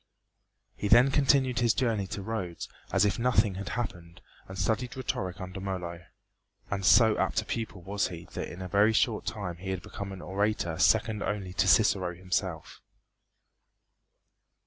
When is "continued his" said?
1.11-1.75